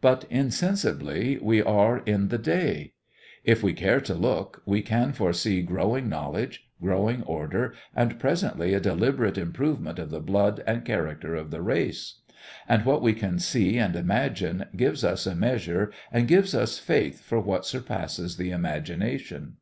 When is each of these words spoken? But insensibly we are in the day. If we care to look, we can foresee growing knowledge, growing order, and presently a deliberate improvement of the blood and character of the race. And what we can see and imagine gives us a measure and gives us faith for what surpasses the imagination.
But 0.00 0.24
insensibly 0.30 1.36
we 1.42 1.60
are 1.60 1.98
in 1.98 2.28
the 2.28 2.38
day. 2.38 2.92
If 3.42 3.60
we 3.64 3.72
care 3.72 4.00
to 4.02 4.14
look, 4.14 4.62
we 4.64 4.82
can 4.82 5.12
foresee 5.12 5.62
growing 5.62 6.08
knowledge, 6.08 6.68
growing 6.80 7.24
order, 7.24 7.74
and 7.92 8.20
presently 8.20 8.72
a 8.72 8.78
deliberate 8.78 9.36
improvement 9.36 9.98
of 9.98 10.10
the 10.10 10.20
blood 10.20 10.62
and 10.64 10.84
character 10.84 11.34
of 11.34 11.50
the 11.50 11.60
race. 11.60 12.20
And 12.68 12.84
what 12.84 13.02
we 13.02 13.14
can 13.14 13.40
see 13.40 13.76
and 13.76 13.96
imagine 13.96 14.66
gives 14.76 15.02
us 15.02 15.26
a 15.26 15.34
measure 15.34 15.90
and 16.12 16.28
gives 16.28 16.54
us 16.54 16.78
faith 16.78 17.22
for 17.22 17.40
what 17.40 17.66
surpasses 17.66 18.36
the 18.36 18.52
imagination. 18.52 19.56